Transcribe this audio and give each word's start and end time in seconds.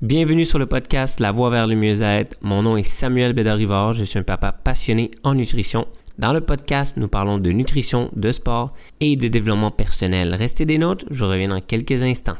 Bienvenue 0.00 0.44
sur 0.44 0.60
le 0.60 0.66
podcast 0.66 1.18
La 1.18 1.32
Voie 1.32 1.50
vers 1.50 1.66
le 1.66 1.74
mieux-être. 1.74 2.36
Mon 2.40 2.62
nom 2.62 2.76
est 2.76 2.84
Samuel 2.84 3.32
Bédard-Rivard. 3.32 3.94
Je 3.94 4.04
suis 4.04 4.20
un 4.20 4.22
papa 4.22 4.52
passionné 4.52 5.10
en 5.24 5.34
nutrition. 5.34 5.88
Dans 6.20 6.32
le 6.32 6.40
podcast, 6.40 6.96
nous 6.96 7.08
parlons 7.08 7.38
de 7.38 7.50
nutrition, 7.50 8.08
de 8.14 8.30
sport 8.30 8.74
et 9.00 9.16
de 9.16 9.26
développement 9.26 9.72
personnel. 9.72 10.36
Restez 10.36 10.66
des 10.66 10.78
notes, 10.78 11.04
je 11.10 11.24
reviens 11.24 11.48
dans 11.48 11.60
quelques 11.60 12.00
instants. 12.00 12.36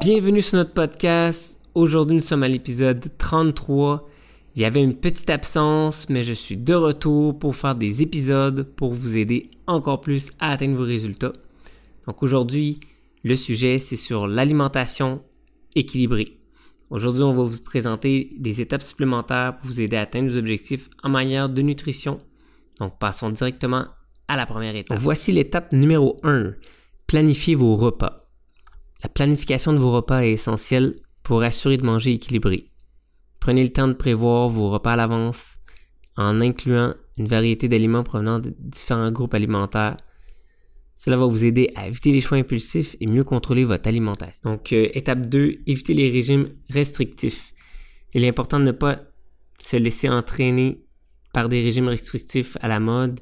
Bienvenue 0.00 0.42
sur 0.42 0.56
notre 0.56 0.72
podcast. 0.72 1.60
Aujourd'hui, 1.76 2.16
nous 2.16 2.22
sommes 2.22 2.42
à 2.42 2.48
l'épisode 2.48 3.06
33. 3.18 4.08
Il 4.56 4.62
y 4.62 4.64
avait 4.64 4.82
une 4.82 4.96
petite 4.96 5.30
absence, 5.30 6.08
mais 6.08 6.24
je 6.24 6.32
suis 6.32 6.56
de 6.56 6.74
retour 6.74 7.38
pour 7.38 7.54
faire 7.54 7.76
des 7.76 8.02
épisodes 8.02 8.64
pour 8.64 8.92
vous 8.92 9.16
aider 9.16 9.48
encore 9.68 10.00
plus 10.00 10.30
à 10.40 10.50
atteindre 10.50 10.76
vos 10.76 10.82
résultats. 10.82 11.32
Donc 12.06 12.22
aujourd'hui, 12.22 12.80
le 13.22 13.36
sujet, 13.36 13.78
c'est 13.78 13.96
sur 13.96 14.26
l'alimentation 14.26 15.22
équilibrée. 15.74 16.38
Aujourd'hui, 16.90 17.22
on 17.22 17.32
va 17.32 17.44
vous 17.44 17.62
présenter 17.62 18.34
des 18.38 18.60
étapes 18.60 18.82
supplémentaires 18.82 19.56
pour 19.58 19.70
vous 19.70 19.80
aider 19.80 19.96
à 19.96 20.02
atteindre 20.02 20.30
vos 20.30 20.36
objectifs 20.36 20.90
en 21.02 21.08
matière 21.08 21.48
de 21.48 21.62
nutrition. 21.62 22.20
Donc 22.80 22.98
passons 22.98 23.30
directement 23.30 23.86
à 24.28 24.36
la 24.36 24.46
première 24.46 24.76
étape. 24.76 24.98
Voici 24.98 25.32
l'étape 25.32 25.72
numéro 25.72 26.18
1. 26.22 26.52
Planifiez 27.06 27.54
vos 27.54 27.76
repas. 27.76 28.28
La 29.02 29.08
planification 29.08 29.72
de 29.72 29.78
vos 29.78 29.92
repas 29.92 30.22
est 30.22 30.32
essentielle 30.32 30.96
pour 31.22 31.42
assurer 31.42 31.76
de 31.76 31.84
manger 31.84 32.12
équilibré. 32.12 32.70
Prenez 33.40 33.62
le 33.62 33.72
temps 33.72 33.88
de 33.88 33.92
prévoir 33.92 34.48
vos 34.48 34.70
repas 34.70 34.92
à 34.92 34.96
l'avance 34.96 35.56
en 36.16 36.40
incluant 36.40 36.94
une 37.16 37.26
variété 37.26 37.68
d'aliments 37.68 38.04
provenant 38.04 38.38
de 38.38 38.54
différents 38.58 39.10
groupes 39.10 39.34
alimentaires. 39.34 39.96
Cela 41.04 41.16
va 41.16 41.26
vous 41.26 41.44
aider 41.44 41.72
à 41.74 41.88
éviter 41.88 42.12
les 42.12 42.20
choix 42.20 42.38
impulsifs 42.38 42.94
et 43.00 43.08
mieux 43.08 43.24
contrôler 43.24 43.64
votre 43.64 43.88
alimentation. 43.88 44.52
Donc, 44.52 44.72
euh, 44.72 44.88
étape 44.94 45.26
2, 45.26 45.62
éviter 45.66 45.94
les 45.94 46.08
régimes 46.08 46.50
restrictifs. 46.70 47.52
Il 48.14 48.22
est 48.22 48.28
important 48.28 48.60
de 48.60 48.66
ne 48.66 48.70
pas 48.70 49.00
se 49.60 49.76
laisser 49.76 50.08
entraîner 50.08 50.84
par 51.34 51.48
des 51.48 51.60
régimes 51.60 51.88
restrictifs 51.88 52.56
à 52.60 52.68
la 52.68 52.78
mode 52.78 53.18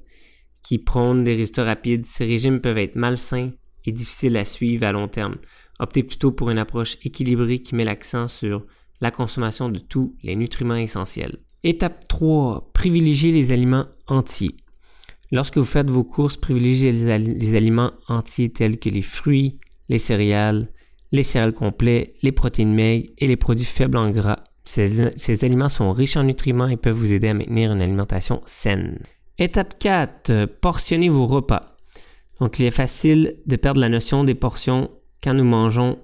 qui 0.62 0.76
prônent 0.76 1.24
des 1.24 1.34
résultats 1.34 1.64
rapides. 1.64 2.04
Ces 2.04 2.26
régimes 2.26 2.60
peuvent 2.60 2.76
être 2.76 2.96
malsains 2.96 3.52
et 3.86 3.92
difficiles 3.92 4.36
à 4.36 4.44
suivre 4.44 4.86
à 4.86 4.92
long 4.92 5.08
terme. 5.08 5.36
Optez 5.78 6.02
plutôt 6.02 6.32
pour 6.32 6.50
une 6.50 6.58
approche 6.58 6.98
équilibrée 7.02 7.60
qui 7.60 7.74
met 7.74 7.84
l'accent 7.84 8.26
sur 8.26 8.66
la 9.00 9.10
consommation 9.10 9.70
de 9.70 9.78
tous 9.78 10.18
les 10.22 10.36
nutriments 10.36 10.76
essentiels. 10.76 11.38
Étape 11.64 12.06
3. 12.08 12.72
Privilégiez 12.74 13.32
les 13.32 13.52
aliments 13.52 13.86
entiers. 14.06 14.54
Lorsque 15.32 15.58
vous 15.58 15.64
faites 15.64 15.90
vos 15.90 16.04
courses, 16.04 16.36
privilégiez 16.36 16.92
les, 16.92 17.54
aliments 17.54 17.92
entiers 18.08 18.50
tels 18.50 18.78
que 18.78 18.88
les 18.88 19.02
fruits, 19.02 19.58
les 19.88 19.98
céréales, 19.98 20.68
les 21.12 21.22
céréales 21.22 21.52
complets, 21.52 22.14
les 22.22 22.32
protéines 22.32 22.74
maigres 22.74 23.08
et 23.18 23.26
les 23.26 23.36
produits 23.36 23.64
faibles 23.64 23.96
en 23.96 24.10
gras. 24.10 24.44
Ces, 24.64 25.44
aliments 25.44 25.68
sont 25.68 25.92
riches 25.92 26.16
en 26.16 26.24
nutriments 26.24 26.68
et 26.68 26.76
peuvent 26.76 26.96
vous 26.96 27.12
aider 27.12 27.28
à 27.28 27.34
maintenir 27.34 27.72
une 27.72 27.82
alimentation 27.82 28.42
saine. 28.44 28.98
Étape 29.38 29.78
4. 29.78 30.46
Portionnez 30.60 31.08
vos 31.08 31.26
repas. 31.26 31.76
Donc, 32.40 32.58
il 32.58 32.66
est 32.66 32.70
facile 32.70 33.36
de 33.46 33.56
perdre 33.56 33.80
la 33.80 33.88
notion 33.88 34.24
des 34.24 34.34
portions 34.34 34.90
quand 35.22 35.34
nous 35.34 35.44
mangeons 35.44 35.98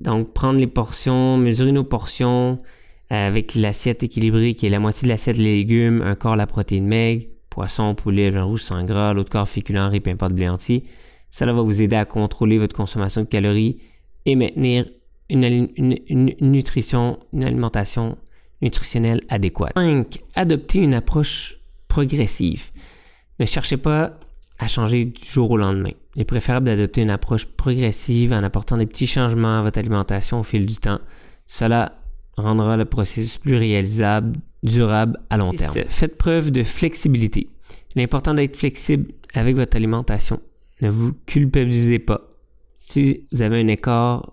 donc, 0.00 0.32
prendre 0.32 0.58
les 0.58 0.66
portions, 0.66 1.36
mesurer 1.36 1.72
nos 1.72 1.84
portions 1.84 2.58
euh, 3.12 3.26
avec 3.26 3.54
l'assiette 3.54 4.02
équilibrée 4.02 4.54
qui 4.54 4.66
est 4.66 4.70
la 4.70 4.80
moitié 4.80 5.06
de 5.06 5.12
l'assiette 5.12 5.36
légumes, 5.36 6.02
un 6.02 6.14
quart 6.14 6.36
la 6.36 6.46
protéine 6.46 6.86
maigre, 6.86 7.26
poisson, 7.50 7.94
poulet, 7.94 8.30
viande 8.30 8.48
rouge 8.48 8.62
sans 8.62 8.82
gras, 8.84 9.12
l'autre 9.12 9.30
quart 9.30 9.48
féculent, 9.48 9.88
riz, 9.90 10.00
pain, 10.00 10.16
pâte, 10.16 10.32
blé 10.32 10.48
entier. 10.48 10.84
Cela 11.30 11.52
va 11.52 11.62
vous 11.62 11.82
aider 11.82 11.96
à 11.96 12.04
contrôler 12.04 12.58
votre 12.58 12.74
consommation 12.74 13.20
de 13.20 13.26
calories 13.26 13.78
et 14.26 14.36
maintenir 14.36 14.86
une, 15.28 15.68
une 15.76 17.44
alimentation 17.44 18.16
nutritionnelle 18.62 19.20
adéquate. 19.28 19.72
5. 19.74 20.18
Adopter 20.34 20.80
une 20.80 20.94
approche 20.94 21.60
progressive. 21.88 22.70
Ne 23.38 23.46
cherchez 23.46 23.76
pas 23.76 24.18
à 24.58 24.68
changer 24.68 25.06
du 25.06 25.24
jour 25.24 25.50
au 25.50 25.56
lendemain. 25.56 25.92
Il 26.14 26.22
est 26.22 26.26
préférable 26.26 26.66
d'adopter 26.66 27.02
une 27.02 27.10
approche 27.10 27.46
progressive 27.46 28.32
en 28.32 28.42
apportant 28.42 28.76
des 28.76 28.86
petits 28.86 29.06
changements 29.06 29.58
à 29.58 29.62
votre 29.62 29.78
alimentation 29.78 30.40
au 30.40 30.42
fil 30.42 30.66
du 30.66 30.76
temps. 30.76 31.00
Cela 31.46 31.99
rendra 32.40 32.76
le 32.76 32.84
processus 32.84 33.38
plus 33.38 33.56
réalisable, 33.56 34.38
durable 34.62 35.18
à 35.30 35.36
long 35.36 35.52
terme. 35.52 35.74
Faites 35.88 36.16
preuve 36.16 36.50
de 36.50 36.62
flexibilité. 36.62 37.48
Il 37.94 38.00
est 38.00 38.04
important 38.04 38.34
d'être 38.34 38.56
flexible 38.56 39.12
avec 39.34 39.56
votre 39.56 39.76
alimentation. 39.76 40.40
Ne 40.80 40.90
vous 40.90 41.12
culpabilisez 41.26 41.98
pas. 41.98 42.22
Si 42.78 43.24
vous 43.32 43.42
avez 43.42 43.60
un 43.60 43.68
écart 43.68 44.32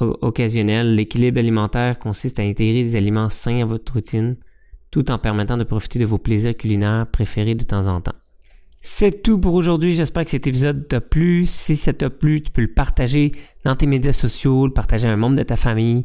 occasionnel, 0.00 0.94
l'équilibre 0.94 1.38
alimentaire 1.38 1.98
consiste 1.98 2.40
à 2.40 2.42
intégrer 2.42 2.82
des 2.82 2.96
aliments 2.96 3.30
sains 3.30 3.62
à 3.62 3.64
votre 3.64 3.92
routine 3.92 4.36
tout 4.90 5.10
en 5.10 5.18
permettant 5.18 5.56
de 5.56 5.64
profiter 5.64 5.98
de 5.98 6.04
vos 6.04 6.18
plaisirs 6.18 6.56
culinaires 6.56 7.08
préférés 7.10 7.56
de 7.56 7.64
temps 7.64 7.88
en 7.88 8.00
temps. 8.00 8.14
C'est 8.80 9.22
tout 9.22 9.40
pour 9.40 9.54
aujourd'hui. 9.54 9.94
J'espère 9.94 10.24
que 10.24 10.30
cet 10.30 10.46
épisode 10.46 10.86
t'a 10.86 11.00
plu. 11.00 11.46
Si 11.46 11.74
ça 11.74 11.92
t'a 11.92 12.10
plu, 12.10 12.42
tu 12.42 12.52
peux 12.52 12.62
le 12.62 12.72
partager 12.72 13.32
dans 13.64 13.74
tes 13.74 13.86
médias 13.86 14.12
sociaux, 14.12 14.66
le 14.66 14.72
partager 14.72 15.08
à 15.08 15.12
un 15.12 15.16
membre 15.16 15.38
de 15.38 15.42
ta 15.42 15.56
famille. 15.56 16.04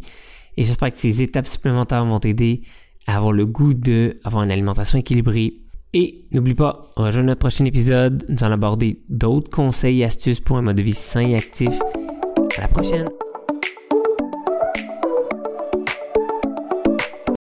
Et 0.60 0.66
j'espère 0.66 0.92
que 0.92 1.00
ces 1.00 1.22
étapes 1.22 1.48
supplémentaires 1.48 2.06
vont 2.06 2.20
t'aider 2.20 2.64
à 3.08 3.16
avoir 3.16 3.32
le 3.32 3.46
goût 3.46 3.74
de 3.74 4.18
avoir 4.26 4.44
une 4.44 4.52
alimentation 4.52 5.00
équilibrée. 5.00 5.54
Et 5.94 6.26
n'oublie 6.34 6.54
pas, 6.54 6.92
rejoins 6.98 7.24
notre 7.24 7.40
prochain 7.40 7.64
épisode. 7.64 8.26
Nous 8.28 8.44
allons 8.44 8.56
aborder 8.56 9.00
d'autres 9.08 9.50
conseils 9.50 10.02
et 10.02 10.04
astuces 10.04 10.42
pour 10.42 10.58
un 10.58 10.62
mode 10.62 10.76
de 10.76 10.82
vie 10.82 10.94
sain 10.94 11.22
et 11.22 11.36
actif. 11.36 11.72
À 12.58 12.62
la 12.64 12.68
prochaine! 12.68 13.08